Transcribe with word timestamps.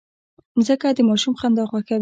مځکه 0.57 0.87
د 0.97 0.99
ماشوم 1.09 1.33
خندا 1.39 1.63
خوښوي. 1.69 1.89